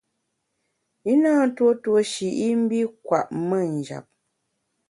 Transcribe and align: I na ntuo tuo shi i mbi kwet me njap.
I 1.11 1.13
na 1.21 1.31
ntuo 1.47 1.71
tuo 1.83 1.99
shi 2.11 2.27
i 2.47 2.47
mbi 2.61 2.79
kwet 3.05 3.27
me 3.47 3.57
njap. 3.77 4.05